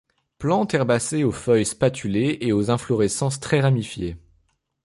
Plante 0.39 0.73
herbacée 0.73 1.23
aux 1.23 1.31
feuilles 1.31 1.63
spatulées 1.63 2.39
et 2.41 2.51
aux 2.53 2.71
inflorescences 2.71 3.39
très 3.39 3.59
ramifiées. 3.61 4.17